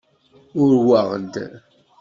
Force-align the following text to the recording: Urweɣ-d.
Urweɣ-d. 0.61 1.33